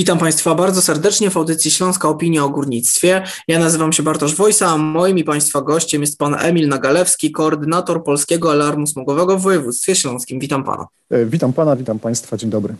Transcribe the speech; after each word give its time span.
Witam 0.00 0.18
Państwa 0.18 0.54
bardzo 0.54 0.82
serdecznie 0.82 1.30
w 1.30 1.36
audycji 1.36 1.70
Śląska 1.70 2.08
Opinia 2.08 2.44
o 2.44 2.48
Górnictwie. 2.48 3.22
Ja 3.48 3.58
nazywam 3.58 3.92
się 3.92 4.02
Bartosz 4.02 4.34
Wojsa, 4.34 4.66
a 4.66 4.76
moim 4.76 5.18
i 5.18 5.24
Państwa 5.24 5.60
gościem 5.60 6.00
jest 6.00 6.18
Pan 6.18 6.36
Emil 6.38 6.68
Nagalewski, 6.68 7.32
koordynator 7.32 8.04
Polskiego 8.04 8.52
Alarmu 8.52 8.86
Smogowego 8.86 9.38
w 9.38 9.42
województwie 9.42 9.94
śląskim. 9.94 10.40
Witam 10.40 10.64
Pana. 10.64 10.86
E, 11.10 11.26
witam 11.26 11.52
Pana, 11.52 11.76
witam 11.76 11.98
Państwa, 11.98 12.36
dzień 12.36 12.50
dobry. 12.50 12.74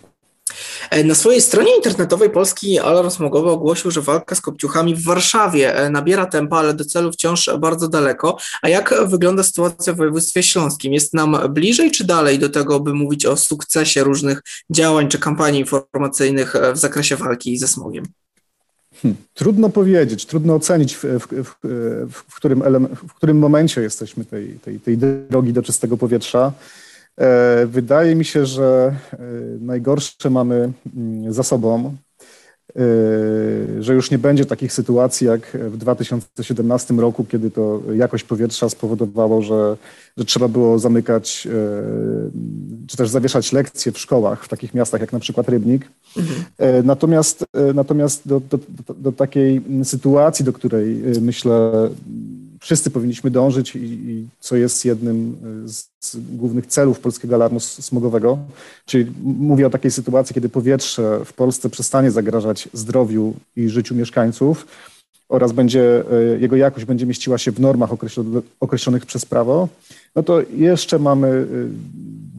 E, 0.91 1.05
na 1.05 1.15
swojej 1.15 1.41
stronie 1.41 1.77
internetowej 1.77 2.31
Polski 2.31 2.79
Alarm 2.79 3.11
Smogowy 3.11 3.51
ogłosił, 3.51 3.91
że 3.91 4.01
walka 4.01 4.35
z 4.35 4.41
kopciuchami 4.41 4.95
w 4.95 5.05
Warszawie 5.05 5.77
e, 5.77 5.91
nabiera 5.91 6.27
tempa, 6.27 6.57
ale 6.57 6.75
do 6.75 6.85
celu 6.85 7.13
wciąż 7.13 7.51
bardzo 7.59 7.89
daleko. 7.89 8.39
A 8.63 8.69
jak 8.69 8.95
wygląda 9.07 9.43
sytuacja 9.43 9.93
w 9.93 9.97
województwie 9.97 10.43
śląskim? 10.43 10.93
Jest 10.93 11.15
nam 11.15 11.39
bliżej 11.49 11.91
czy 11.91 12.05
dalej 12.05 12.39
do 12.39 12.49
tego, 12.49 12.81
by 12.81 12.95
mówić 12.95 13.27
o 13.27 13.37
sukcesie 13.37 14.05
różnych 14.05 14.43
działań 14.71 15.09
czy 15.09 15.19
kampanii 15.19 15.61
informacyjnych 15.61 16.57
e, 16.57 16.73
w 16.73 16.79
zakresie 16.79 17.17
walki 17.17 17.59
ze 17.59 17.69
smogiem? 17.69 18.05
Hmm, 19.03 19.17
trudno 19.35 19.69
powiedzieć, 19.69 20.27
trudno 20.27 20.55
ocenić, 20.55 20.97
w, 20.97 21.05
w, 21.05 21.27
w, 21.43 21.55
w 22.29 22.35
którym, 22.35 22.89
w 23.09 23.15
którym 23.15 23.39
momencie 23.39 23.81
jesteśmy 23.81 24.25
tej, 24.25 24.59
tej, 24.65 24.81
tej 24.81 24.99
drogi 24.99 25.53
do 25.53 25.63
czystego 25.63 25.97
powietrza. 25.97 26.53
E, 27.21 27.67
wydaje 27.67 28.15
mi 28.15 28.25
się, 28.25 28.47
że 28.47 28.97
e, 29.13 29.19
najgorsze 29.61 30.31
mamy 30.31 30.73
mm, 30.97 31.33
za 31.33 31.43
sobą, 31.43 31.97
e, 32.77 32.83
że 33.83 33.95
już 33.95 34.11
nie 34.11 34.19
będzie 34.19 34.45
takich 34.45 34.73
sytuacji 34.73 35.27
jak 35.27 35.57
w 35.71 35.77
2017 35.77 36.95
roku, 36.95 37.25
kiedy 37.25 37.51
to 37.51 37.83
jakość 37.95 38.25
powietrza 38.25 38.69
spowodowało, 38.69 39.43
że, 39.43 39.77
że 40.17 40.25
trzeba 40.25 40.49
było 40.49 40.79
zamykać 40.79 41.49
czy 42.87 42.97
też 42.97 43.09
zawieszać 43.09 43.53
lekcje 43.53 43.93
w 43.93 43.99
szkołach 43.99 44.45
w 44.45 44.49
takich 44.49 44.75
miastach 44.75 45.01
jak 45.01 45.13
na 45.13 45.19
przykład 45.19 45.49
Rybnik. 45.49 45.89
Mhm. 46.17 46.87
Natomiast, 46.87 47.45
natomiast 47.75 48.29
do, 48.29 48.41
do, 48.41 48.59
do, 48.59 48.95
do 48.95 49.13
takiej 49.13 49.63
sytuacji, 49.85 50.45
do 50.45 50.53
której 50.53 51.03
myślę 51.21 51.73
wszyscy 52.61 52.91
powinniśmy 52.91 53.31
dążyć 53.31 53.77
i, 53.77 53.85
i, 53.85 54.29
co 54.41 54.57
jest 54.57 54.85
jednym 54.85 55.37
z, 55.67 55.89
z, 56.01 56.17
głównych 56.37 56.67
celów 56.67 57.01
polskiego 57.01 57.35
alarmu 57.35 57.61
smogowego, 57.61 58.39
czyli 58.87 59.13
mówię 59.23 59.67
o 59.67 59.71
takiej 59.71 59.91
sytuacji, 59.91 60.35
kiedy 60.35 60.49
powietrze 60.49 61.25
w 61.25 61.33
Polsce 61.33 61.71
przestanie 61.71 62.11
zagrażać 62.11 62.69
zdrowiu 62.73 63.35
i 63.57 63.69
życiu 63.69 63.95
mieszkańców 63.95 64.67
oraz 65.31 65.53
będzie, 65.53 66.05
e, 66.13 66.39
jego 66.41 66.57
jakość 66.57 66.87
będzie 66.87 67.07
mieściła 67.07 67.39
się 67.39 67.53
w 67.53 67.61
normach 67.61 67.91
określonych 68.61 69.07
przez 69.07 69.27
prawo, 69.27 69.69
no 70.15 70.23
to 70.23 70.41
jeszcze 70.57 70.99
mamy 70.99 71.29
e, 71.29 71.47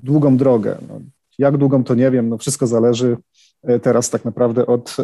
długą 0.03 0.37
drogę. 0.37 0.77
No, 0.89 1.01
jak 1.37 1.57
długą 1.57 1.83
to 1.83 1.95
nie 1.95 2.11
wiem, 2.11 2.29
no 2.29 2.37
wszystko 2.37 2.67
zależy 2.67 3.17
e, 3.63 3.79
teraz 3.79 4.09
tak 4.09 4.25
naprawdę 4.25 4.65
od 4.65 4.97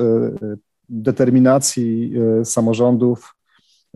determinacji 0.90 2.14
samorządów, 2.44 3.36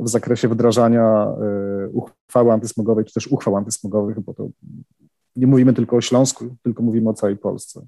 w 0.01 0.09
zakresie 0.09 0.47
wdrażania 0.47 1.03
e, 1.03 1.89
uchwały 1.89 2.51
antysmogowej, 2.51 3.05
czy 3.05 3.13
też 3.13 3.27
uchwał 3.27 3.57
antysmogowych, 3.57 4.19
bo 4.19 4.33
to 4.33 4.47
nie 5.35 5.47
mówimy 5.47 5.73
tylko 5.73 5.95
o 5.95 6.01
Śląsku, 6.01 6.55
tylko 6.63 6.83
mówimy 6.83 7.09
o 7.09 7.13
całej 7.13 7.37
Polsce. 7.37 7.81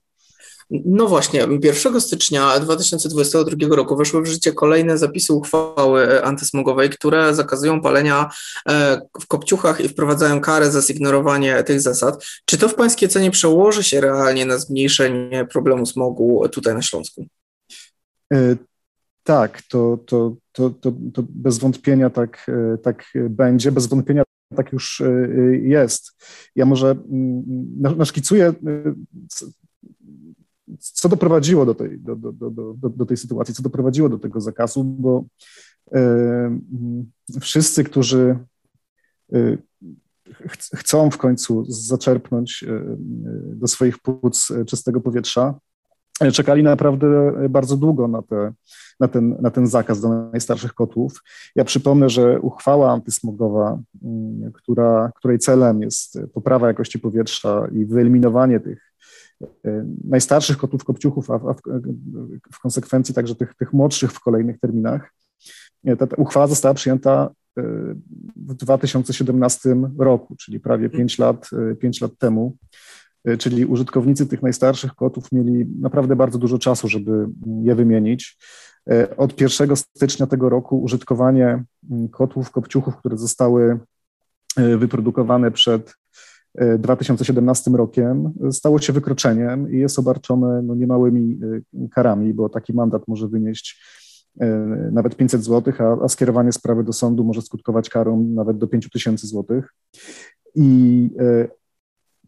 No 0.70 1.08
właśnie, 1.08 1.48
1 1.64 2.02
stycznia 2.02 2.60
2022 2.60 3.76
roku 3.76 3.96
weszły 3.96 4.22
w 4.22 4.26
życie 4.26 4.54
kolejne 4.54 4.98
zapisy 4.98 5.34
uchwały 5.34 6.24
antysmogowej, 6.24 6.90
które 6.90 7.36
zakazują 7.36 7.82
palenia 7.82 8.30
e, 8.70 9.02
w 9.22 9.28
kopciuchach 9.28 9.82
i 9.82 9.90
wprowadzają 9.90 10.42
karę 10.42 10.72
za 10.72 10.82
zignorowanie 10.82 11.64
tych 11.64 11.82
zasad. 11.82 12.26
Czy 12.46 12.58
to 12.58 12.70
w 12.70 12.76
Pańskiej 12.76 13.10
cenie 13.10 13.32
przełoży 13.32 13.84
się 13.84 14.02
realnie 14.02 14.46
na 14.46 14.58
zmniejszenie 14.58 15.48
problemu 15.52 15.86
smogu 15.86 16.50
tutaj 16.52 16.74
na 16.74 16.82
Śląsku? 16.82 17.26
E, 18.34 18.56
tak, 19.24 19.62
to, 19.70 19.98
to, 20.06 20.36
to, 20.54 20.70
to, 20.70 20.94
to 21.14 21.24
bez 21.30 21.58
wątpienia 21.58 22.10
tak, 22.10 22.46
e, 22.48 22.78
tak 22.78 23.06
będzie, 23.30 23.72
bez 23.72 23.88
wątpienia 23.88 24.24
tak 24.56 24.74
już 24.74 25.02
e, 25.02 25.28
jest. 25.58 26.24
Ja 26.56 26.66
może 26.66 26.92
mm, 26.92 27.98
naszkicuję, 27.98 28.46
e, 28.46 28.54
co 30.80 31.10
doprowadziło 31.10 31.66
do 31.66 31.76
tej, 31.76 32.00
do, 32.00 32.16
do, 32.16 32.32
do, 32.32 32.50
do, 32.52 32.90
do 32.90 33.06
tej 33.06 33.18
sytuacji, 33.18 33.56
co 33.56 33.64
doprowadziło 33.64 34.10
do 34.10 34.20
tego 34.20 34.42
zakazu, 34.42 34.84
bo 34.84 35.26
wszyscy, 37.42 37.84
którzy 37.84 38.40
chcą 40.76 41.12
w 41.12 41.18
końcu 41.18 41.66
zaczerpnąć 41.68 42.66
do 43.56 43.68
swoich 43.68 44.00
płuc 44.00 44.52
czystego 44.68 45.02
powietrza, 45.02 45.60
czekali 46.32 46.64
naprawdę 46.64 47.34
bardzo 47.50 47.78
długo 47.78 48.08
na, 48.08 48.22
te, 48.22 48.54
na, 49.00 49.08
ten, 49.08 49.38
na 49.42 49.52
ten 49.52 49.68
zakaz 49.68 50.02
do 50.02 50.10
najstarszych 50.10 50.74
kotłów. 50.74 51.24
Ja 51.56 51.64
przypomnę, 51.64 52.10
że 52.10 52.40
uchwała 52.40 52.92
antysmogowa, 52.92 53.80
mm, 54.04 54.52
która, 54.52 55.12
której 55.16 55.40
celem 55.40 55.82
jest 55.82 56.20
poprawa 56.34 56.68
jakości 56.68 57.00
powietrza 57.00 57.68
i 57.72 57.86
wyeliminowanie 57.86 58.60
tych 58.60 58.94
e, 59.66 59.86
najstarszych 60.04 60.58
kotłów 60.58 60.84
kopciuchów, 60.84 61.32
a, 61.32 61.40
w, 61.40 61.62
w 62.54 62.60
konsekwencji 62.60 63.16
także 63.16 63.36
tych, 63.36 63.56
tych 63.56 63.74
młodszych 63.74 64.12
w 64.12 64.20
kolejnych 64.20 64.60
terminach, 64.60 65.14
e, 65.86 65.96
ta, 65.96 66.08
ta 66.08 66.16
uchwała 66.16 66.48
została 66.48 66.74
przyjęta 66.74 67.30
e, 67.58 67.64
w 68.36 68.54
2017 68.54 69.76
roku, 69.98 70.36
czyli 70.36 70.60
prawie 70.60 70.90
5 70.90 71.20
lat, 71.20 71.50
5 71.80 72.02
lat 72.02 72.12
temu. 72.18 72.58
E, 73.26 73.38
czyli 73.38 73.66
użytkownicy 73.66 74.26
tych 74.26 74.42
najstarszych 74.42 74.96
kotów 74.96 75.32
mieli 75.32 75.66
naprawdę 75.80 76.16
bardzo 76.16 76.40
dużo 76.40 76.60
czasu, 76.60 76.88
żeby 76.88 77.28
je 77.62 77.76
wymienić. 77.76 78.38
E, 78.90 79.18
od 79.18 79.42
1 79.42 79.76
stycznia 79.76 80.28
tego 80.28 80.50
roku 80.50 80.82
użytkowanie 80.82 81.64
mm, 81.92 82.10
kotłów, 82.10 82.52
kopciuchów, 82.52 82.98
które 82.98 83.18
zostały 83.18 83.80
e, 84.58 84.78
wyprodukowane 84.78 85.52
przed 85.52 85.94
2017 86.80 87.72
rokiem, 87.72 88.34
stało 88.52 88.80
się 88.80 88.94
wykroczeniem 88.94 89.72
i 89.72 89.78
jest 89.78 90.00
obarczone 90.00 90.62
no, 90.62 90.76
niemałymi 90.76 91.40
karami, 91.92 92.34
bo 92.34 92.50
taki 92.50 92.74
mandat 92.74 93.08
może 93.08 93.28
wynieść 93.28 93.84
nawet 94.92 95.16
500 95.16 95.44
zł, 95.44 95.74
a, 95.80 96.04
a 96.04 96.08
skierowanie 96.08 96.52
sprawy 96.52 96.84
do 96.84 96.94
sądu 96.94 97.24
może 97.24 97.42
skutkować 97.42 97.90
karą 97.90 98.24
nawet 98.24 98.58
do 98.58 98.68
5000 98.68 99.28
zł. 99.28 99.62
I 100.56 101.10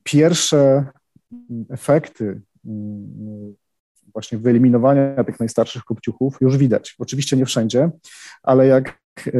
pierwsze 0.05 0.85
efekty 1.69 2.41
mm, 2.65 3.55
właśnie 4.13 4.37
wyeliminowania 4.37 5.23
tych 5.23 5.39
najstarszych 5.39 5.83
kopciuchów 5.83 6.37
już 6.41 6.57
widać. 6.57 6.95
Oczywiście 6.99 7.37
nie 7.37 7.45
wszędzie, 7.45 7.91
ale 8.43 8.67
jak 8.67 8.99
e, 9.27 9.31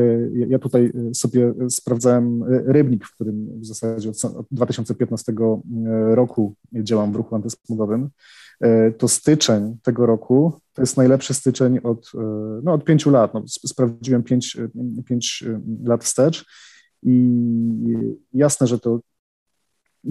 ja 0.48 0.60
tutaj 0.60 0.92
sobie 1.14 1.54
sprawdzałem 1.70 2.44
rybnik, 2.66 3.06
w 3.06 3.16
którym 3.16 3.60
w 3.60 3.66
zasadzie 3.66 4.10
od 4.10 4.48
2015 4.52 5.34
roku 6.12 6.56
działam 6.74 7.12
w 7.12 7.16
ruchu 7.16 7.36
antysmogowym, 7.36 8.10
e, 8.62 8.92
to 8.92 9.08
styczeń 9.08 9.78
tego 9.84 10.06
roku 10.06 10.60
to 10.74 10.82
jest 10.82 10.98
najlepszy 10.98 11.34
styczeń 11.34 11.80
od, 11.84 12.12
e, 12.16 12.20
no, 12.64 12.74
od 12.74 12.84
pięciu 12.84 13.10
lat. 13.10 13.34
No, 13.34 13.44
sprawdziłem 13.48 14.24
pięć, 14.24 14.58
pięć 15.06 15.44
lat 15.84 16.04
wstecz 16.04 16.46
i 17.04 17.32
jasne, 18.34 18.68
że 18.68 18.80
to 18.80 19.00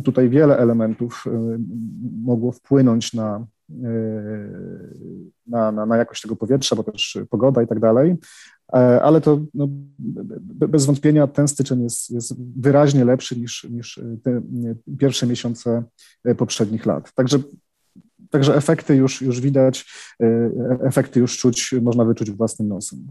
tutaj 0.03 0.28
wiele 0.28 0.59
elementów 0.59 1.25
y, 1.27 1.31
mogło 2.25 2.53
wpłynąć 2.53 3.12
na, 3.12 3.47
y, 3.71 3.75
na, 5.47 5.72
na, 5.72 5.87
na 5.87 5.97
jakość 5.97 6.22
tego 6.22 6.37
powietrza, 6.37 6.77
bo 6.77 6.84
też 6.84 7.19
pogoda 7.31 7.62
i 7.62 7.66
tak 7.66 7.81
dalej, 7.81 8.16
e, 8.75 9.03
ale 9.03 9.21
to 9.21 9.41
no, 9.55 9.69
bez 10.49 10.87
wątpienia 10.87 11.27
ten 11.27 11.49
styczeń 11.49 11.82
jest, 11.82 12.10
jest 12.10 12.34
wyraźnie 12.60 13.05
lepszy 13.05 13.41
niż, 13.41 13.65
niż 13.71 14.00
te 14.22 14.43
pierwsze 14.99 15.27
miesiące 15.27 15.82
poprzednich 16.37 16.87
lat. 16.87 17.12
Także 17.14 17.38
Także 18.31 18.56
efekty 18.56 18.97
już, 18.97 19.23
już 19.23 19.40
widać, 19.40 19.87
e, 20.23 20.50
efekty 20.87 21.20
już 21.20 21.38
czuć, 21.38 21.75
można 21.82 22.05
wyczuć 22.05 22.31
własnym 22.31 22.69
nosem. 22.69 23.06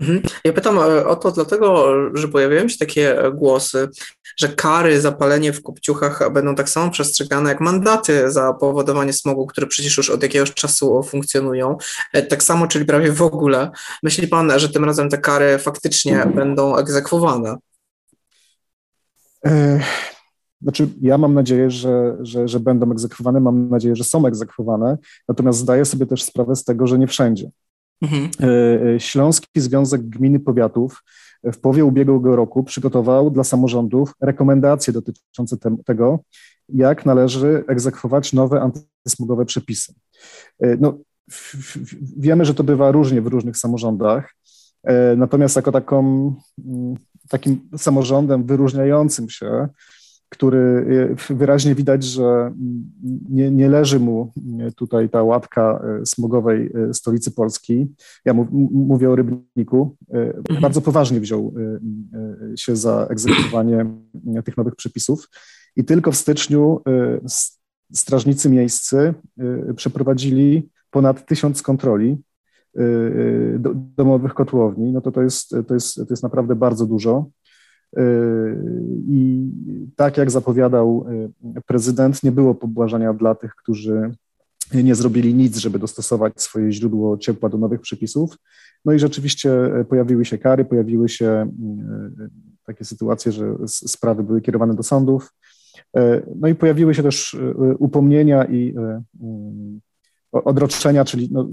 Mhm. 0.00 0.22
Ja 0.44 0.52
pytam 0.52 0.78
e, 0.78 1.06
o 1.06 1.16
to 1.16 1.32
dlatego, 1.32 1.86
że 2.14 2.28
pojawiają 2.28 2.68
się 2.68 2.78
takie 2.78 3.16
głosy, 3.34 3.88
że 4.36 4.48
kary 4.48 5.00
za 5.00 5.12
palenie 5.12 5.52
w 5.52 5.62
kopciuchach 5.62 6.32
będą 6.32 6.54
tak 6.54 6.68
samo 6.68 6.90
przestrzegane 6.90 7.48
jak 7.48 7.60
mandaty 7.60 8.30
za 8.30 8.52
powodowanie 8.52 9.12
smogu, 9.12 9.46
które 9.46 9.66
przecież 9.66 9.96
już 9.96 10.10
od 10.10 10.22
jakiegoś 10.22 10.54
czasu 10.54 11.02
funkcjonują. 11.02 11.76
E, 12.12 12.22
tak 12.22 12.42
samo, 12.42 12.66
czyli 12.66 12.84
prawie 12.84 13.12
w 13.12 13.22
ogóle. 13.22 13.70
Myśli 14.02 14.28
Pan, 14.28 14.52
że 14.56 14.68
tym 14.68 14.84
razem 14.84 15.10
te 15.10 15.18
kary 15.18 15.58
faktycznie 15.58 16.26
będą 16.34 16.76
egzekwowane? 16.76 17.56
E, 19.46 19.80
znaczy, 20.62 20.88
ja 21.00 21.18
mam 21.18 21.34
nadzieję, 21.34 21.70
że, 21.70 22.16
że, 22.20 22.48
że 22.48 22.60
będą 22.60 22.92
egzekwowane, 22.92 23.40
mam 23.40 23.68
nadzieję, 23.68 23.96
że 23.96 24.04
są 24.04 24.26
egzekwowane, 24.26 24.98
natomiast 25.28 25.58
zdaję 25.58 25.84
sobie 25.84 26.06
też 26.06 26.22
sprawę 26.22 26.56
z 26.56 26.64
tego, 26.64 26.86
że 26.86 26.98
nie 26.98 27.06
wszędzie. 27.06 27.50
Mhm. 28.02 28.30
E, 28.40 28.94
e, 28.94 29.00
Śląski 29.00 29.60
Związek 29.60 30.02
Gminy 30.02 30.40
Powiatów 30.40 31.04
w 31.44 31.58
połowie 31.58 31.84
ubiegłego 31.84 32.36
roku 32.36 32.64
przygotował 32.64 33.30
dla 33.30 33.44
samorządów 33.44 34.12
rekomendacje 34.20 34.92
dotyczące 34.92 35.56
tego, 35.86 36.20
jak 36.68 37.06
należy 37.06 37.64
egzekwować 37.68 38.32
nowe 38.32 38.60
antysmogowe 38.60 39.46
przepisy. 39.46 39.94
E, 40.60 40.76
no, 40.76 40.98
wiemy, 42.16 42.44
że 42.44 42.54
to 42.54 42.64
bywa 42.64 42.90
różnie 42.90 43.22
w 43.22 43.26
różnych 43.26 43.56
samorządach. 43.56 44.34
Natomiast 45.16 45.56
jako 45.56 45.72
taką, 45.72 46.00
mm, 46.66 46.96
takim 47.28 47.68
samorządem 47.76 48.46
wyróżniającym 48.46 49.30
się 49.30 49.68
który 50.28 50.86
y, 51.30 51.34
wyraźnie 51.34 51.74
widać, 51.74 52.04
że 52.04 52.54
nie, 53.30 53.50
nie, 53.50 53.68
leży 53.68 54.00
mu 54.00 54.32
tutaj 54.76 55.08
ta 55.08 55.22
łatka 55.22 55.82
y, 56.02 56.06
smogowej 56.06 56.70
y, 56.90 56.94
stolicy 56.94 57.30
Polski. 57.30 57.94
Ja 58.24 58.34
mówię 58.72 59.10
o 59.10 59.16
Rybniku. 59.16 59.96
Mhm. 60.10 60.60
Bardzo 60.60 60.80
poważnie 60.80 61.20
wziął 61.20 61.54
się 62.56 62.76
za 62.76 63.06
egzekwowanie 63.10 63.86
tych 64.44 64.56
nowych 64.56 64.76
przepisów 64.76 65.28
i 65.76 65.84
tylko 65.84 66.12
w 66.12 66.16
styczniu 66.16 66.80
strażnicy 67.92 68.50
miejscy 68.50 69.14
przeprowadzili 69.76 70.68
ponad 70.90 71.26
tysiąc 71.26 71.62
kontroli 71.62 72.18
domowych 73.96 74.34
kotłowni. 74.34 74.92
No 74.92 75.00
to 75.00 75.12
to 75.12 75.22
jest, 75.22 75.54
to 75.66 75.74
jest, 75.74 75.96
to 75.96 76.06
jest 76.10 76.22
naprawdę 76.22 76.54
bardzo 76.54 76.86
dużo. 76.86 77.30
I 79.08 79.50
tak 79.96 80.16
jak 80.16 80.30
zapowiadał 80.30 81.06
y, 81.56 81.62
prezydent, 81.66 82.22
nie 82.22 82.32
było 82.32 82.54
pobłażania 82.54 83.12
dla 83.12 83.34
tych, 83.34 83.54
którzy 83.54 84.10
nie 84.74 84.94
zrobili 84.94 85.34
nic, 85.34 85.56
żeby 85.56 85.78
dostosować 85.78 86.42
swoje 86.42 86.72
źródło 86.72 87.18
ciepła 87.18 87.48
do 87.48 87.58
nowych 87.58 87.80
przepisów. 87.80 88.36
No 88.84 88.92
i 88.92 88.98
rzeczywiście 88.98 89.50
pojawiły 89.88 90.24
się 90.24 90.38
kary, 90.38 90.64
pojawiły 90.64 91.08
się 91.08 91.50
y, 92.20 92.30
takie 92.64 92.84
sytuacje, 92.84 93.32
że 93.32 93.54
sprawy 93.66 94.22
były 94.22 94.40
kierowane 94.40 94.74
do 94.74 94.82
sądów. 94.82 95.34
Y, 95.98 96.22
no 96.36 96.48
i 96.48 96.54
pojawiły 96.54 96.94
się 96.94 97.02
też 97.02 97.36
upomnienia 97.78 98.44
i 98.44 98.74
odroczenia, 100.32 101.04
czyli 101.04 101.28
no, 101.32 101.48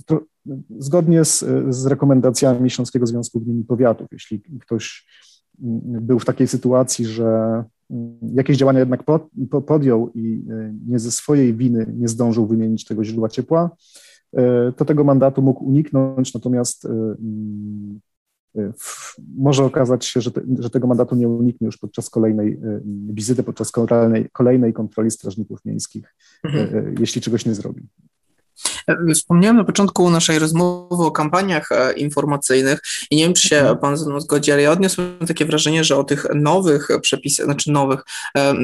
zgodnie 0.80 1.26
z, 1.26 1.46
z 1.70 1.86
rekomendacjami 1.86 2.70
Śląskiego 2.70 3.08
Związku 3.08 3.40
Gmin 3.40 3.60
i 3.60 3.64
Powiatów, 3.64 4.08
jeśli 4.12 4.42
ktoś 4.62 5.06
był 5.60 6.20
w 6.20 6.26
takiej 6.26 6.48
sytuacji, 6.48 7.06
że 7.06 7.64
mm, 7.92 8.20
jakieś 8.34 8.58
działania 8.58 8.80
jednak 8.80 9.04
podjął 9.68 10.12
i 10.16 10.46
e, 10.50 10.74
nie 10.88 11.00
ze 11.00 11.12
swojej 11.12 11.54
winy 11.54 11.94
nie 11.98 12.08
zdążył 12.08 12.48
wymienić 12.48 12.86
tego 12.86 13.04
źródła 13.04 13.30
ciepła, 13.30 13.70
e, 14.34 14.72
to 14.72 14.86
tego 14.86 15.04
mandatu 15.04 15.42
mógł 15.42 15.66
uniknąć, 15.66 16.34
natomiast 16.34 16.86
e, 16.86 16.90
mm, 16.90 18.00
może 19.38 19.66
okazać 19.66 20.06
się, 20.06 20.22
że, 20.22 20.32
te, 20.32 20.42
że, 20.60 20.70
tego 20.70 20.88
mandatu 20.88 21.16
nie 21.16 21.30
uniknie 21.30 21.66
już 21.66 21.78
podczas 21.78 22.10
kolejnej 22.10 22.60
wizyty, 23.10 23.44
podczas 23.44 23.72
kolejnej, 23.72 24.30
kolejnej 24.30 24.74
kontroli 24.74 25.12
strażników 25.12 25.66
miejskich, 25.66 26.16
mhm. 26.44 26.96
jeśli 27.00 27.22
czegoś 27.22 27.46
nie 27.46 27.54
zrobi. 27.54 27.88
Wspomniałem 29.14 29.58
na 29.58 29.64
początku 29.64 30.10
naszej 30.10 30.40
rozmowy 30.40 31.04
o 31.04 31.12
kampaniach 31.12 31.72
e, 31.72 31.94
informacyjnych 31.94 32.80
i 33.10 33.16
nie 33.16 33.24
wiem, 33.24 33.34
czy 33.34 33.48
się 33.48 33.58
mhm. 33.58 33.78
Pan 33.78 33.98
ze 33.98 34.06
mną 34.06 34.20
zgodzi, 34.20 34.52
ale 34.52 34.62
ja 34.62 34.72
odniosłem 34.72 35.18
takie 35.28 35.46
wrażenie, 35.46 35.84
że 35.84 35.98
o 35.98 36.04
tych 36.04 36.26
nowych 36.36 36.88
przepisach, 37.02 37.46
znaczy 37.46 37.72
nowych 37.72 38.04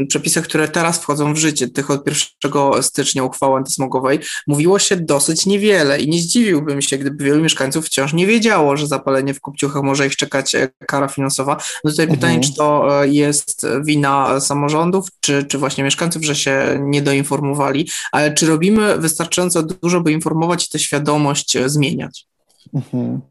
przepisach, 0.08 0.44
które 0.44 0.68
teraz 0.68 1.00
wchodzą 1.00 1.34
w 1.34 1.38
życie, 1.38 1.68
tych 1.68 1.92
od 1.92 2.08
1 2.44 2.84
stycznia 2.84 3.24
uchwały 3.24 3.58
antysmogowej, 3.58 4.20
mówiło 4.48 4.80
się 4.80 4.96
dosyć 4.96 5.46
niewiele 5.46 6.00
i 6.00 6.10
nie 6.10 6.20
zdziwiłbym 6.20 6.82
się, 6.82 6.98
gdyby 6.98 7.24
wielu 7.24 7.42
mieszkańców 7.42 7.86
wciąż 7.86 8.14
nie 8.14 8.28
wiedziało, 8.28 8.78
że 8.78 8.88
zapalenie 8.88 9.34
w 9.34 9.42
kopciuchach 9.42 9.84
może 9.84 10.08
ich 10.08 10.16
czekać 10.16 10.56
e, 10.56 10.70
kara 10.88 11.08
finansowa. 11.08 11.58
No 11.84 11.92
tutaj 11.92 12.08
pytanie, 12.08 12.36
mhm. 12.36 12.52
czy 12.52 12.58
to 12.58 13.02
e, 13.04 13.08
jest 13.08 13.68
wina 13.84 14.40
samorządów, 14.40 15.08
czy, 15.20 15.44
czy 15.44 15.58
właśnie 15.58 15.84
mieszkańców, 15.84 16.24
że 16.24 16.36
się 16.36 16.80
nie 16.82 17.02
doinformowali, 17.02 17.90
ale 18.12 18.34
czy 18.34 18.48
robimy 18.48 18.98
wystarczająco 18.98 19.64
dużo, 19.64 20.02
by 20.02 20.11
informować 20.12 20.68
i 20.68 20.70
tę 20.70 20.80
świadomość 20.80 21.56
e, 21.56 21.70
zmieniać? 21.70 22.28
Mhm. 22.74 23.22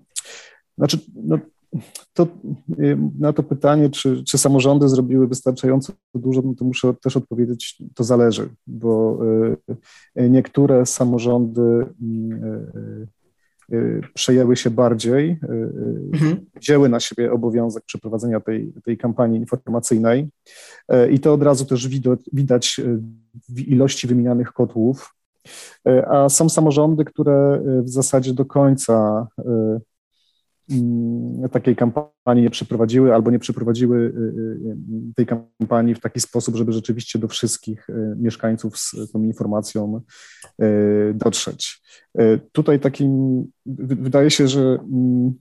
Znaczy, 0.79 0.99
no, 1.15 1.39
to, 2.13 2.27
y, 2.79 2.99
na 3.19 3.33
to 3.33 3.43
pytanie, 3.43 3.91
czy, 3.91 4.25
czy 4.25 4.39
samorządy 4.39 4.89
zrobiły 4.89 5.27
wystarczająco 5.27 5.93
dużo, 6.15 6.43
no 6.43 6.55
to 6.55 6.65
muszę 6.65 6.95
też 7.03 7.17
odpowiedzieć, 7.17 7.83
to 7.95 8.05
zależy, 8.05 8.49
bo 8.67 9.19
y, 10.19 10.31
niektóre 10.31 10.87
samorządy 10.87 11.87
y, 13.73 14.01
przejęły 14.15 14.57
się 14.57 14.71
bardziej, 14.71 15.39
mhm. 16.13 16.47
wzięły 16.61 16.89
na 16.89 17.01
siebie 17.01 17.33
obowiązek 17.33 17.85
przeprowadzenia 17.85 18.41
tej, 18.41 18.73
tej 18.85 18.99
kampanii 18.99 19.39
informacyjnej 19.39 20.29
i 21.11 21.21
to 21.21 21.35
od 21.35 21.43
razu 21.43 21.65
też 21.65 21.89
widać, 21.89 22.21
widać 22.33 22.81
w 23.49 23.61
ilości 23.61 24.07
wymienianych 24.07 24.53
kotłów, 24.53 25.15
a 26.09 26.29
są 26.29 26.49
samorządy, 26.49 27.05
które 27.05 27.33
e, 27.33 27.83
w 27.83 27.89
zasadzie 27.89 28.35
do 28.35 28.45
końca 28.45 29.27
e, 29.39 29.81
mm, 30.71 31.49
takiej 31.49 31.77
kampanii 31.77 32.43
nie 32.43 32.51
przeprowadziły 32.51 33.15
albo 33.15 33.31
nie 33.31 33.39
przeprowadziły 33.39 34.15
tej 35.17 35.27
kampanii 35.27 35.95
w 35.95 36.01
taki 36.01 36.21
sposób, 36.21 36.57
żeby 36.57 36.73
rzeczywiście 36.73 37.19
do 37.19 37.29
wszystkich 37.29 37.87
mieszkańców 38.17 38.79
z 38.79 39.13
tą 39.13 39.23
informacją 39.23 40.01
dotrzeć. 41.15 41.83
Tutaj 42.53 42.81
takim, 42.81 43.45
wydaje 43.67 44.31
się, 44.31 44.49
że 44.49 44.61
mm, 44.61 45.35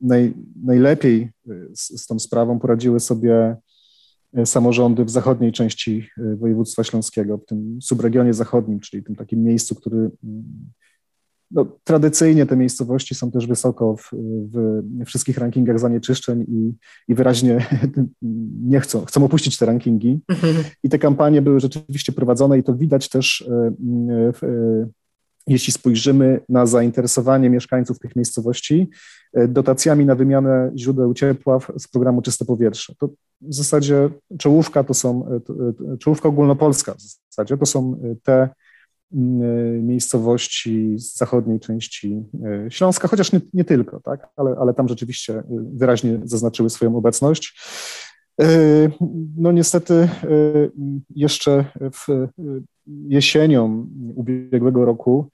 naj, 0.00 0.34
najlepiej 0.64 1.30
z, 1.74 2.02
z 2.02 2.06
tą 2.06 2.18
sprawą 2.18 2.58
poradziły 2.58 3.00
sobie 3.00 3.56
E, 3.56 3.56
samorządy 4.44 5.04
w 5.04 5.10
zachodniej 5.10 5.52
części 5.52 6.08
e, 6.18 6.36
województwa 6.36 6.84
śląskiego, 6.84 7.38
w 7.38 7.44
tym 7.44 7.78
subregionie 7.82 8.34
zachodnim, 8.34 8.80
czyli 8.80 9.02
tym 9.02 9.16
takim 9.16 9.42
miejscu, 9.42 9.74
który 9.74 9.96
mm, 9.96 10.44
no, 11.50 11.66
tradycyjnie 11.84 12.46
te 12.46 12.56
miejscowości 12.56 13.14
są 13.14 13.30
też 13.30 13.46
wysoko 13.46 13.96
w, 13.96 14.10
w 14.52 15.04
wszystkich 15.06 15.38
rankingach 15.38 15.78
zanieczyszczeń 15.78 16.44
i, 16.48 16.74
i, 17.08 17.14
wyraźnie 17.14 17.66
nie 18.72 18.80
chcą, 18.80 19.04
chcą 19.04 19.24
opuścić 19.24 19.58
te 19.58 19.66
rankingi. 19.66 20.20
Mhm. 20.28 20.64
I 20.82 20.88
te 20.88 20.98
kampanie 20.98 21.42
były 21.42 21.60
rzeczywiście 21.60 22.12
prowadzone 22.12 22.58
i 22.58 22.62
to 22.62 22.74
widać 22.74 23.08
też 23.08 23.48
e, 23.50 23.72
w, 24.32 24.40
jeśli 25.46 25.72
spojrzymy 25.72 26.40
na 26.48 26.66
zainteresowanie 26.66 27.50
mieszkańców 27.50 27.98
tych 27.98 28.16
miejscowości 28.16 28.90
e, 29.34 29.48
dotacjami 29.48 30.06
na 30.06 30.14
wymianę 30.14 30.72
źródeł 30.76 31.14
ciepła 31.14 31.58
z 31.78 31.88
programu 31.88 32.22
Czyste 32.22 32.44
Powietrze, 32.44 32.94
to 32.98 33.08
w 33.40 33.54
zasadzie 33.54 34.10
czołówka 34.38 34.84
to 34.84 34.94
są, 34.94 35.26
e, 35.28 35.34
e, 35.94 35.98
czołówka 35.98 36.28
ogólnopolska 36.28 36.94
w 36.94 37.02
zasadzie 37.30 37.56
to 37.56 37.66
są 37.66 38.00
te 38.22 38.48
miejscowości 39.82 40.98
z 40.98 41.16
zachodniej 41.16 41.60
części 41.60 42.22
Śląska, 42.68 43.08
chociaż 43.08 43.32
nie, 43.32 43.40
nie 43.54 43.64
tylko, 43.64 44.00
tak? 44.00 44.28
ale, 44.36 44.56
ale 44.60 44.74
tam 44.74 44.88
rzeczywiście 44.88 45.42
wyraźnie 45.74 46.20
zaznaczyły 46.24 46.70
swoją 46.70 46.96
obecność. 46.96 47.60
No 49.36 49.52
niestety 49.52 50.08
jeszcze 51.16 51.64
w 51.92 52.28
jesienią 53.08 53.86
ubiegłego 54.14 54.84
roku 54.84 55.30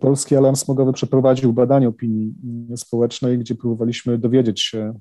Polski 0.00 0.36
Alarm 0.36 0.56
Smogowy 0.56 0.92
przeprowadził 0.92 1.52
badanie 1.52 1.88
opinii 1.88 2.34
społecznej, 2.76 3.38
gdzie 3.38 3.54
próbowaliśmy 3.54 4.18
dowiedzieć 4.18 4.60
się, 4.62 5.00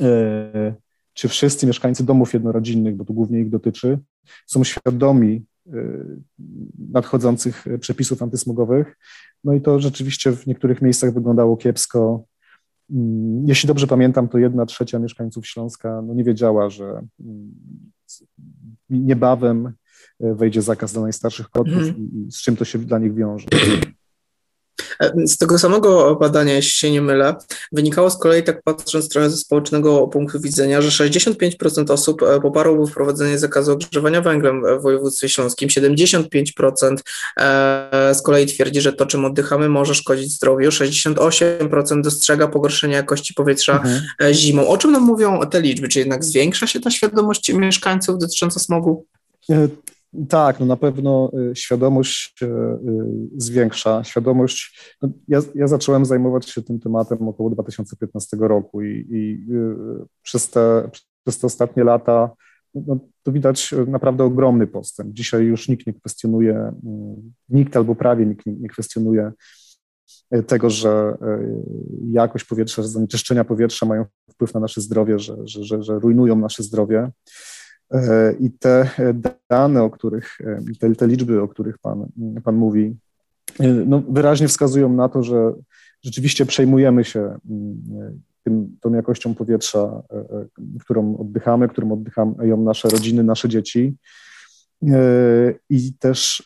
e, 0.00 0.74
czy 1.14 1.28
wszyscy 1.28 1.66
mieszkańcy 1.66 2.04
domów 2.04 2.34
jednorodzinnych, 2.34 2.96
bo 2.96 3.04
to 3.04 3.12
głównie 3.12 3.40
ich 3.40 3.50
dotyczy, 3.50 3.98
są 4.46 4.64
świadomi 4.64 5.44
e, 5.66 5.72
nadchodzących 6.92 7.64
przepisów 7.80 8.22
antysmogowych. 8.22 8.96
No 9.44 9.52
i 9.52 9.60
to 9.60 9.80
rzeczywiście 9.80 10.32
w 10.32 10.46
niektórych 10.46 10.82
miejscach 10.82 11.14
wyglądało 11.14 11.56
kiepsko. 11.56 12.24
Mm, 12.90 13.48
jeśli 13.48 13.66
dobrze 13.66 13.86
pamiętam, 13.86 14.28
to 14.28 14.38
jedna 14.38 14.66
trzecia 14.66 14.98
mieszkańców 14.98 15.46
Śląska 15.46 16.02
no 16.02 16.14
nie 16.14 16.24
wiedziała, 16.24 16.70
że 16.70 16.84
mm, 17.20 17.54
niebawem 18.90 19.72
wejdzie 20.20 20.62
zakaz 20.62 20.92
dla 20.92 21.02
najstarszych 21.02 21.48
kotów 21.48 21.82
mm. 21.82 21.96
i, 21.96 22.26
i 22.26 22.32
z 22.32 22.42
czym 22.42 22.56
to 22.56 22.64
się 22.64 22.78
dla 22.78 22.98
nich 22.98 23.14
wiąże. 23.14 23.46
Z 25.26 25.38
tego 25.38 25.58
samego 25.58 26.16
badania, 26.16 26.54
jeśli 26.54 26.72
się 26.72 26.90
nie 26.90 27.02
mylę, 27.02 27.36
wynikało 27.72 28.10
z 28.10 28.18
kolei, 28.18 28.42
tak 28.42 28.62
patrząc 28.62 29.08
trochę 29.08 29.30
ze 29.30 29.36
społecznego 29.36 30.08
punktu 30.08 30.40
widzenia, 30.40 30.82
że 30.82 31.04
65% 31.04 31.92
osób 31.92 32.22
e, 32.22 32.40
poparłoby 32.40 32.90
wprowadzenie 32.90 33.38
zakazu 33.38 33.72
ogrzewania 33.72 34.20
węglem 34.20 34.62
w 34.78 34.82
województwie 34.82 35.28
śląskim, 35.28 35.68
75% 35.68 36.96
e, 37.36 38.14
z 38.14 38.22
kolei 38.22 38.46
twierdzi, 38.46 38.80
że 38.80 38.92
to, 38.92 39.06
czym 39.06 39.24
oddychamy, 39.24 39.68
może 39.68 39.94
szkodzić 39.94 40.32
zdrowiu, 40.32 40.68
68% 40.68 42.02
dostrzega 42.02 42.48
pogorszenie 42.48 42.94
jakości 42.94 43.34
powietrza 43.34 43.72
mhm. 43.72 44.02
E, 44.22 44.34
zimą. 44.34 44.68
O 44.68 44.76
czym 44.76 44.92
nam 44.92 45.02
mówią 45.02 45.40
te 45.50 45.60
liczby? 45.60 45.88
Czy 45.88 45.98
jednak 45.98 46.24
zwiększa 46.24 46.66
się 46.66 46.80
ta 46.80 46.90
świadomość 46.90 47.52
mieszkańców 47.52 48.18
dotycząca 48.18 48.60
smogu? 48.60 49.04
Tak, 50.28 50.60
no 50.60 50.66
na 50.66 50.76
pewno 50.76 51.30
y, 51.50 51.56
świadomość 51.56 52.42
y, 52.42 52.48
zwiększa. 53.36 54.04
Świadomość. 54.04 54.80
No 55.02 55.08
ja, 55.28 55.40
ja 55.54 55.66
zacząłem 55.66 56.04
zajmować 56.04 56.48
się 56.48 56.62
tym 56.62 56.80
tematem 56.80 57.28
około 57.28 57.50
2015 57.50 58.36
roku 58.40 58.82
i, 58.82 59.06
i 59.10 59.52
y, 59.54 59.76
przez, 60.22 60.50
te, 60.50 60.90
przez 61.24 61.38
te 61.38 61.46
ostatnie 61.46 61.84
lata 61.84 62.30
no, 62.74 62.98
to 63.22 63.32
widać 63.32 63.74
naprawdę 63.86 64.24
ogromny 64.24 64.66
postęp. 64.66 65.12
Dzisiaj 65.12 65.44
już 65.44 65.68
nikt 65.68 65.86
nie 65.86 65.92
kwestionuje, 65.92 66.72
nikt 67.48 67.76
albo 67.76 67.94
prawie 67.94 68.26
nikt 68.26 68.46
nie 68.46 68.68
kwestionuje 68.68 69.32
tego, 70.46 70.70
że 70.70 71.16
jakość 72.10 72.44
powietrza, 72.44 72.82
zanieczyszczenia 72.82 73.44
powietrza 73.44 73.86
mają 73.86 74.04
wpływ 74.30 74.54
na 74.54 74.60
nasze 74.60 74.80
zdrowie, 74.80 75.18
że, 75.18 75.36
że, 75.44 75.64
że, 75.64 75.82
że 75.82 75.98
rujnują 75.98 76.36
nasze 76.36 76.62
zdrowie. 76.62 77.10
I 78.40 78.50
te 78.50 78.90
dane, 79.50 79.82
o 79.82 79.90
których, 79.90 80.38
te, 80.80 80.94
te 80.94 81.06
liczby, 81.06 81.42
o 81.42 81.48
których 81.48 81.78
pan, 81.78 82.06
pan 82.44 82.56
mówi, 82.56 82.96
no, 83.86 84.02
wyraźnie 84.08 84.48
wskazują 84.48 84.92
na 84.92 85.08
to, 85.08 85.22
że 85.22 85.52
rzeczywiście 86.02 86.46
przejmujemy 86.46 87.04
się 87.04 87.20
mm, 87.50 88.20
tym, 88.48 88.76
tą 88.80 88.92
jakością 88.92 89.34
powietrza, 89.34 90.02
e, 90.12 90.16
e, 90.16 90.46
którą 90.80 91.16
oddychamy, 91.16 91.68
którą 91.68 91.92
oddychają 91.92 92.62
nasze 92.64 92.88
rodziny, 92.88 93.24
nasze 93.24 93.48
dzieci. 93.48 93.96
E, 94.82 94.98
I 95.70 95.92
też 95.92 96.42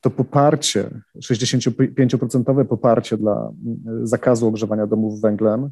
to 0.00 0.10
poparcie, 0.10 0.90
65% 1.18 2.64
poparcie 2.64 3.16
dla 3.16 3.52
zakazu 4.02 4.48
ogrzewania 4.48 4.86
domów 4.86 5.20
węglem, 5.20 5.70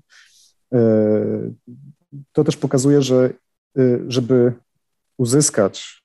to 2.32 2.44
też 2.44 2.56
pokazuje, 2.56 3.02
że 3.02 3.30
żeby 4.08 4.52
uzyskać 5.18 6.02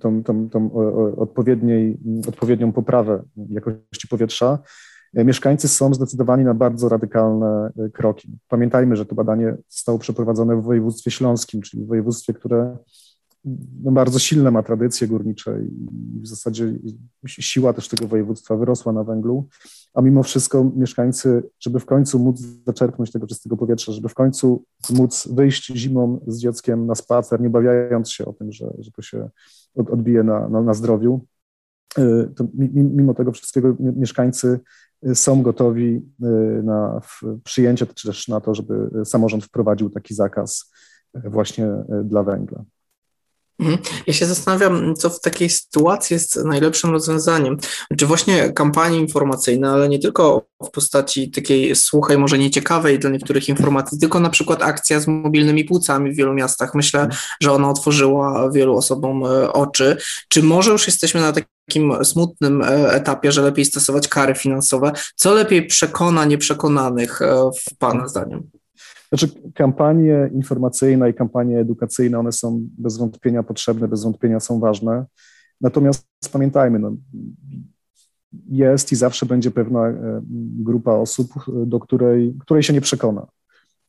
tą, 0.00 0.22
tą, 0.22 0.48
tą 0.48 0.72
odpowiedniej, 1.16 1.98
odpowiednią 2.28 2.72
poprawę 2.72 3.22
jakości 3.36 4.08
powietrza, 4.08 4.58
E, 5.14 5.24
mieszkańcy 5.24 5.68
są 5.68 5.94
zdecydowani 5.94 6.44
na 6.44 6.54
bardzo 6.54 6.88
radykalne 6.88 7.70
e, 7.78 7.90
kroki. 7.90 8.38
Pamiętajmy, 8.48 8.96
że 8.96 9.06
to 9.06 9.14
badanie 9.14 9.56
zostało 9.68 9.98
przeprowadzone 9.98 10.56
w 10.56 10.62
województwie 10.62 11.10
śląskim, 11.10 11.62
czyli 11.62 11.84
w 11.84 11.86
województwie, 11.86 12.34
które 12.34 12.76
no, 13.82 13.92
bardzo 13.92 14.18
silne 14.18 14.50
ma 14.50 14.62
tradycje 14.62 15.08
górnicze 15.08 15.60
i 15.62 16.20
w 16.20 16.26
zasadzie 16.26 16.74
siła 17.26 17.72
też 17.72 17.88
tego 17.88 18.06
województwa 18.06 18.56
wyrosła 18.56 18.92
na 18.92 19.04
węglu, 19.04 19.48
a 19.94 20.02
mimo 20.02 20.22
wszystko 20.22 20.72
mieszkańcy, 20.76 21.42
żeby 21.60 21.80
w 21.80 21.86
końcu 21.86 22.18
móc 22.18 22.40
zaczerpnąć 22.66 23.12
tego 23.12 23.26
czystego 23.26 23.56
powietrza, 23.56 23.92
żeby 23.92 24.08
w 24.08 24.14
końcu 24.14 24.64
móc 24.90 25.28
wyjść 25.32 25.66
zimą 25.66 26.20
z 26.26 26.38
dzieckiem 26.38 26.86
na 26.86 26.94
spacer, 26.94 27.40
nie 27.40 27.46
obawiając 27.46 28.10
się 28.10 28.24
o 28.24 28.32
tym, 28.32 28.52
że, 28.52 28.74
że 28.78 28.90
to 28.90 29.02
się 29.02 29.28
odbije 29.76 30.22
na, 30.22 30.48
na, 30.48 30.62
na 30.62 30.74
zdrowiu, 30.74 31.26
e, 31.98 32.24
to 32.36 32.48
mimo 32.74 33.14
tego 33.14 33.32
wszystkiego 33.32 33.76
mieszkańcy 33.78 34.60
są 35.14 35.42
gotowi 35.42 36.02
y, 36.24 36.62
na 36.62 37.00
przyjęcie, 37.44 37.86
czy 37.86 38.08
też 38.08 38.28
na 38.28 38.40
to, 38.40 38.54
żeby 38.54 39.04
samorząd 39.04 39.44
wprowadził 39.44 39.90
taki 39.90 40.14
zakaz 40.14 40.72
y, 41.16 41.30
właśnie 41.30 41.66
y, 41.66 42.04
dla 42.04 42.22
węgla. 42.22 42.64
Mhm. 43.60 43.78
Ja 44.06 44.12
się 44.12 44.26
zastanawiam, 44.26 44.96
co 44.96 45.10
w 45.10 45.20
takiej 45.20 45.50
sytuacji 45.50 46.14
jest 46.14 46.36
najlepszym 46.36 46.90
rozwiązaniem. 46.90 47.56
Czy 47.98 48.06
właśnie 48.06 48.52
kampanie 48.52 48.98
informacyjne, 48.98 49.70
ale 49.70 49.88
nie 49.88 49.98
tylko 49.98 50.46
w 50.64 50.70
postaci 50.70 51.30
takiej 51.30 51.76
słuchaj, 51.76 52.18
może 52.18 52.38
nieciekawej 52.38 52.98
dla 52.98 53.10
niektórych 53.10 53.48
informacji, 53.48 53.98
tylko 53.98 54.20
na 54.20 54.30
przykład 54.30 54.62
akcja 54.62 55.00
z 55.00 55.06
mobilnymi 55.06 55.64
płucami 55.64 56.12
w 56.12 56.16
wielu 56.16 56.34
miastach. 56.34 56.74
Myślę, 56.74 57.08
że 57.40 57.52
ona 57.52 57.70
otworzyła 57.70 58.50
wielu 58.50 58.76
osobom 58.76 59.22
oczy. 59.52 59.96
Czy 60.28 60.42
może 60.42 60.70
już 60.70 60.86
jesteśmy 60.86 61.20
na 61.20 61.32
takim 61.32 61.50
takim 61.70 62.04
smutnym 62.04 62.62
e, 62.62 62.92
etapie, 62.92 63.32
że 63.32 63.42
lepiej 63.42 63.64
stosować 63.64 64.08
kary 64.08 64.34
finansowe. 64.34 64.92
Co 65.14 65.34
lepiej 65.34 65.66
przekona 65.66 66.24
nieprzekonanych 66.24 67.22
e, 67.22 67.50
w 67.66 67.76
Pana 67.78 68.08
zdaniem? 68.08 68.59
Znaczy, 69.12 69.28
kampanie 69.54 70.30
informacyjne 70.32 71.10
i 71.10 71.14
kampanie 71.14 71.58
edukacyjne, 71.58 72.18
one 72.18 72.32
są 72.32 72.68
bez 72.78 72.98
wątpienia 72.98 73.42
potrzebne, 73.42 73.88
bez 73.88 74.04
wątpienia 74.04 74.40
są 74.40 74.60
ważne. 74.60 75.06
Natomiast 75.60 76.06
pamiętajmy, 76.32 76.78
no, 76.78 76.96
jest 78.48 78.92
i 78.92 78.96
zawsze 78.96 79.26
będzie 79.26 79.50
pewna 79.50 79.88
e, 79.88 80.20
grupa 80.58 80.92
osób, 80.92 81.32
do 81.66 81.80
której, 81.80 82.34
której 82.40 82.62
się 82.62 82.72
nie 82.72 82.80
przekona. 82.80 83.26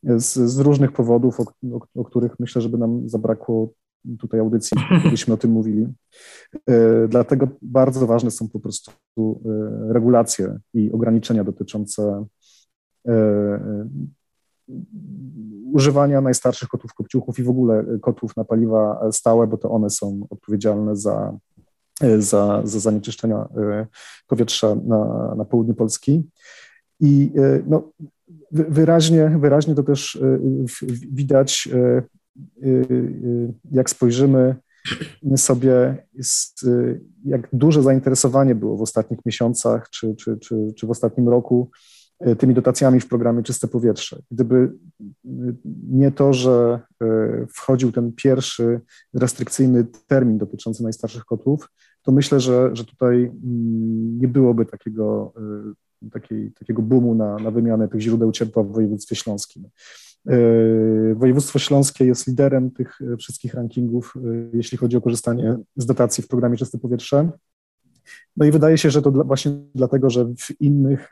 Z, 0.03 0.33
z 0.33 0.59
różnych 0.59 0.91
powodów, 0.91 1.39
o, 1.39 1.43
o, 1.73 1.79
o, 1.95 2.05
których 2.05 2.39
myślę, 2.39 2.61
żeby 2.61 2.77
nam 2.77 3.09
zabrakło 3.09 3.73
tutaj 4.19 4.39
audycji, 4.39 4.77
gdybyśmy 5.01 5.33
o 5.33 5.37
tym 5.37 5.51
mówili. 5.51 5.87
E, 6.67 7.07
dlatego 7.07 7.47
bardzo 7.61 8.07
ważne 8.07 8.31
są 8.31 8.49
po 8.49 8.59
prostu 8.59 8.91
e, 9.19 9.93
regulacje 9.93 10.59
i 10.73 10.91
ograniczenia 10.91 11.43
dotyczące 11.43 12.25
e, 13.07 13.89
używania 15.73 16.21
najstarszych 16.21 16.69
kotów 16.69 16.93
kopciuchów 16.93 17.39
i 17.39 17.43
w 17.43 17.49
ogóle 17.49 17.85
kotów 18.01 18.37
na 18.37 18.43
paliwa 18.43 19.11
stałe, 19.11 19.47
bo 19.47 19.57
to 19.57 19.71
one 19.71 19.89
są 19.89 20.27
odpowiedzialne 20.29 20.95
za, 20.95 21.37
za, 22.19 22.61
za 22.63 22.79
zanieczyszczenia 22.79 23.47
powietrza 24.27 24.75
na, 24.75 25.33
na 25.37 25.45
południu 25.45 25.73
Polski. 25.73 26.29
I 26.99 27.31
no, 27.67 27.91
wyraźnie, 28.51 29.37
wyraźnie 29.39 29.75
to 29.75 29.83
też 29.83 30.21
widać 31.11 31.69
jak 33.71 33.89
spojrzymy 33.89 34.55
sobie, 35.35 36.05
jak 37.25 37.47
duże 37.53 37.83
zainteresowanie 37.83 38.55
było 38.55 38.77
w 38.77 38.81
ostatnich 38.81 39.19
miesiącach 39.25 39.89
czy, 39.89 40.15
czy, 40.15 40.37
czy, 40.37 40.73
czy 40.75 40.87
w 40.87 40.91
ostatnim 40.91 41.29
roku 41.29 41.69
tymi 42.37 42.53
dotacjami 42.53 42.99
w 42.99 43.07
programie 43.07 43.43
Czyste 43.43 43.67
Powietrze. 43.67 44.21
Gdyby 44.31 44.71
nie 45.89 46.11
to, 46.11 46.33
że 46.33 46.79
wchodził 47.53 47.91
ten 47.91 48.11
pierwszy 48.11 48.81
restrykcyjny 49.13 49.85
termin 50.07 50.37
dotyczący 50.37 50.83
najstarszych 50.83 51.25
kotłów, 51.25 51.69
to 52.01 52.11
myślę, 52.11 52.39
że, 52.39 52.69
że 52.73 52.85
tutaj 52.85 53.15
mm, 53.15 54.19
nie 54.19 54.27
byłoby 54.27 54.65
takiego, 54.65 55.33
takiej, 56.11 56.51
takiego 56.51 56.81
boomu 56.81 57.15
na, 57.15 57.35
na 57.35 57.51
wymianę 57.51 57.87
tych 57.87 58.01
źródeł 58.01 58.31
ciepła 58.31 58.63
w 58.63 58.71
województwie 58.71 59.15
śląskim. 59.15 59.69
E, 60.27 61.15
województwo 61.15 61.59
Śląskie 61.59 62.05
jest 62.05 62.27
liderem 62.27 62.71
tych 62.71 63.01
e, 63.01 63.17
wszystkich 63.17 63.53
rankingów, 63.53 64.13
e, 64.15 64.19
jeśli 64.53 64.77
chodzi 64.77 64.97
o 64.97 65.01
korzystanie 65.01 65.57
z 65.75 65.85
dotacji 65.85 66.23
w 66.23 66.27
programie 66.27 66.57
Czyste 66.57 66.77
Powietrze. 66.77 67.29
No 68.37 68.45
i 68.45 68.51
wydaje 68.51 68.77
się, 68.77 68.91
że 68.91 69.01
to 69.01 69.11
dla, 69.11 69.23
właśnie 69.23 69.51
dlatego, 69.75 70.09
że 70.09 70.25
w 70.25 70.61
innych 70.61 71.09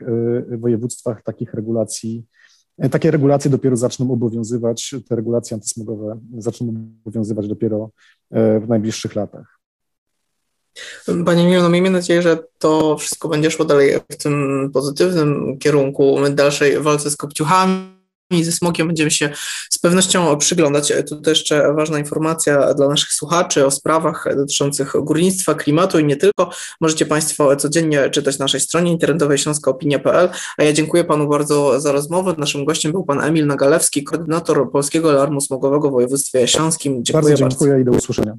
województwach 0.58 1.22
takich 1.22 1.54
regulacji, 1.54 2.24
takie 2.90 3.10
regulacje 3.10 3.50
dopiero 3.50 3.76
zaczną 3.76 4.12
obowiązywać, 4.12 4.94
te 5.08 5.16
regulacje 5.16 5.54
antysmogowe 5.54 6.20
zaczną 6.38 6.68
obowiązywać 7.04 7.48
dopiero 7.48 7.90
w 8.30 8.64
najbliższych 8.68 9.14
latach. 9.14 9.60
Panie 11.24 11.46
Miło, 11.46 11.62
no 11.62 11.68
miejmy 11.68 11.90
nadzieję, 11.90 12.22
że 12.22 12.38
to 12.58 12.96
wszystko 12.96 13.28
będzie 13.28 13.50
szło 13.50 13.64
dalej 13.64 13.94
w 14.12 14.16
tym 14.16 14.70
pozytywnym 14.72 15.58
kierunku 15.58 16.16
dalszej 16.30 16.80
walce 16.80 17.10
z 17.10 17.16
kopciuchami 17.16 17.99
i 18.30 18.44
ze 18.44 18.52
smogiem 18.52 18.86
będziemy 18.86 19.10
się 19.10 19.30
z 19.70 19.78
pewnością 19.78 20.36
przyglądać. 20.36 20.92
Tu 21.08 21.20
też 21.20 21.38
jeszcze 21.38 21.74
ważna 21.74 21.98
informacja 21.98 22.74
dla 22.74 22.88
naszych 22.88 23.12
słuchaczy 23.12 23.66
o 23.66 23.70
sprawach 23.70 24.28
dotyczących 24.36 24.92
górnictwa, 25.02 25.54
klimatu 25.54 25.98
i 25.98 26.04
nie 26.04 26.16
tylko. 26.16 26.50
Możecie 26.80 27.06
Państwo 27.06 27.56
codziennie 27.56 28.10
czytać 28.10 28.38
na 28.38 28.44
naszej 28.44 28.60
stronie 28.60 28.92
internetowej 28.92 29.38
śląskoopinia.pl, 29.38 30.28
a 30.58 30.62
ja 30.62 30.72
dziękuję 30.72 31.04
Panu 31.04 31.28
bardzo 31.28 31.80
za 31.80 31.92
rozmowę. 31.92 32.34
Naszym 32.38 32.64
gościem 32.64 32.92
był 32.92 33.04
Pan 33.04 33.20
Emil 33.20 33.46
Nagalewski, 33.46 34.04
koordynator 34.04 34.70
Polskiego 34.70 35.10
Alarmu 35.10 35.40
Smogowego 35.40 35.88
w 35.88 35.92
województwie 35.92 36.48
śląskim. 36.48 37.04
Dziękuję 37.04 37.36
bardzo. 37.36 37.48
Dziękuję 37.48 37.70
bardzo. 37.70 37.90
i 37.90 37.92
do 37.92 37.98
usłyszenia. 37.98 38.36